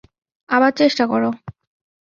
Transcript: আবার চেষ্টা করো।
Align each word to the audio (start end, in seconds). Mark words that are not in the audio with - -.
আবার 0.49 0.71
চেষ্টা 0.71 1.03
করো। 1.07 1.29